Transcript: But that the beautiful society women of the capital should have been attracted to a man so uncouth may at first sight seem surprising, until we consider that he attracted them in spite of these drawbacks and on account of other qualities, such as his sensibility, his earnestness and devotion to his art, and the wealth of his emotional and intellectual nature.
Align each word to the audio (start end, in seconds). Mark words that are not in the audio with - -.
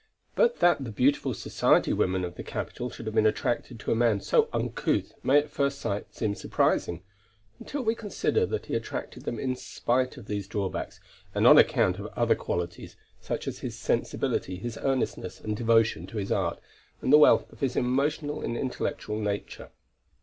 But 0.33 0.61
that 0.61 0.83
the 0.83 0.89
beautiful 0.91 1.35
society 1.35 1.93
women 1.93 2.25
of 2.25 2.33
the 2.33 2.41
capital 2.41 2.89
should 2.89 3.05
have 3.05 3.13
been 3.13 3.27
attracted 3.27 3.79
to 3.81 3.91
a 3.91 3.95
man 3.95 4.19
so 4.19 4.49
uncouth 4.51 5.13
may 5.21 5.37
at 5.37 5.51
first 5.51 5.77
sight 5.77 6.15
seem 6.15 6.33
surprising, 6.33 7.03
until 7.59 7.83
we 7.83 7.93
consider 7.93 8.47
that 8.47 8.65
he 8.65 8.73
attracted 8.73 9.25
them 9.25 9.37
in 9.37 9.55
spite 9.55 10.17
of 10.17 10.25
these 10.25 10.47
drawbacks 10.47 10.99
and 11.35 11.45
on 11.45 11.59
account 11.59 11.99
of 11.99 12.07
other 12.15 12.33
qualities, 12.33 12.95
such 13.21 13.47
as 13.47 13.59
his 13.59 13.77
sensibility, 13.77 14.55
his 14.57 14.75
earnestness 14.81 15.39
and 15.39 15.55
devotion 15.55 16.07
to 16.07 16.17
his 16.17 16.31
art, 16.31 16.59
and 17.03 17.13
the 17.13 17.19
wealth 17.19 17.53
of 17.53 17.59
his 17.59 17.75
emotional 17.75 18.41
and 18.41 18.57
intellectual 18.57 19.19
nature. 19.19 19.69